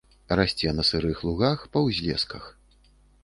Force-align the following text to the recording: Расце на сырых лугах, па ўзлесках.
Расце 0.37 0.71
на 0.77 0.85
сырых 0.89 1.21
лугах, 1.27 1.67
па 1.75 1.85
ўзлесках. 1.87 2.51